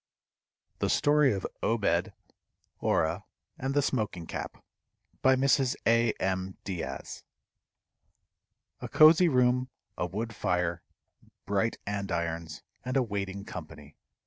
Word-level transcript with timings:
THE 0.79 0.89
STORY 0.89 1.31
OF 1.31 1.45
OBED, 1.61 2.13
ORAH, 2.79 3.21
AND 3.59 3.75
THE 3.75 3.83
SMOKING 3.83 4.25
CAP. 4.25 4.57
BY 5.21 5.35
MRS. 5.35 5.75
A. 5.85 6.11
M. 6.13 6.57
DIAZ. 6.63 7.23
A 8.79 8.89
cozy 8.89 9.29
room, 9.29 9.69
a 9.99 10.07
wood 10.07 10.33
fire, 10.33 10.81
bright 11.45 11.77
andirons, 11.85 12.63
and 12.83 12.97
a 12.97 13.03
waiting 13.03 13.45
company. 13.45 13.95